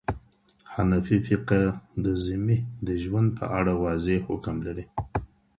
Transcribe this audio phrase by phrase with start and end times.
[0.73, 1.61] حنفي فقه
[2.05, 2.57] د ذمي
[2.87, 4.85] د ژوند په اړه واضح حکم لري.